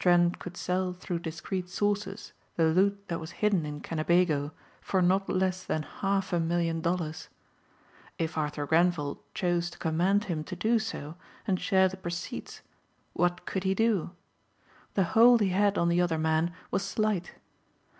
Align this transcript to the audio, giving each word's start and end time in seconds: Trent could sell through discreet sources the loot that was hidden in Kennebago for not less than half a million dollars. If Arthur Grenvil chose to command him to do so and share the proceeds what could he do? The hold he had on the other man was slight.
Trent 0.00 0.40
could 0.40 0.56
sell 0.56 0.94
through 0.94 1.20
discreet 1.20 1.68
sources 1.68 2.32
the 2.56 2.64
loot 2.64 3.06
that 3.06 3.20
was 3.20 3.30
hidden 3.38 3.64
in 3.64 3.80
Kennebago 3.80 4.50
for 4.80 5.00
not 5.00 5.28
less 5.28 5.62
than 5.62 5.84
half 5.84 6.32
a 6.32 6.40
million 6.40 6.80
dollars. 6.80 7.28
If 8.18 8.36
Arthur 8.36 8.66
Grenvil 8.66 9.22
chose 9.32 9.70
to 9.70 9.78
command 9.78 10.24
him 10.24 10.42
to 10.42 10.56
do 10.56 10.80
so 10.80 11.14
and 11.46 11.60
share 11.60 11.88
the 11.88 11.96
proceeds 11.96 12.62
what 13.12 13.46
could 13.46 13.62
he 13.62 13.76
do? 13.76 14.10
The 14.94 15.04
hold 15.14 15.40
he 15.40 15.50
had 15.50 15.78
on 15.78 15.88
the 15.88 16.00
other 16.00 16.18
man 16.18 16.52
was 16.72 16.82
slight. 16.82 17.34